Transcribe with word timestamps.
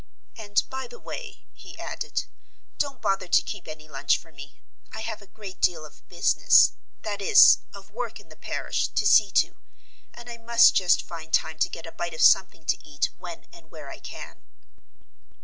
And, 0.35 0.67
by 0.67 0.87
the 0.87 0.97
way," 0.97 1.45
he 1.53 1.77
added, 1.77 2.23
"don't 2.79 3.03
bother 3.03 3.27
to 3.27 3.41
keep 3.43 3.67
any 3.67 3.87
lunch 3.87 4.17
for 4.17 4.31
me. 4.31 4.63
I 4.91 5.01
have 5.01 5.21
a 5.21 5.27
great 5.27 5.61
deal 5.61 5.85
of 5.85 6.09
business 6.09 6.71
that 7.03 7.21
is, 7.21 7.59
of 7.71 7.91
work 7.91 8.19
in 8.19 8.29
the 8.29 8.35
parish 8.35 8.87
to 8.87 9.05
see 9.05 9.29
to, 9.33 9.57
and 10.11 10.27
I 10.27 10.37
must 10.39 10.73
just 10.73 11.03
find 11.03 11.31
time 11.31 11.59
to 11.59 11.69
get 11.69 11.85
a 11.85 11.91
bite 11.91 12.15
of 12.15 12.21
something 12.23 12.65
to 12.65 12.83
eat 12.83 13.11
when 13.19 13.45
and 13.53 13.69
where 13.69 13.91
I 13.91 13.99
can." 13.99 14.41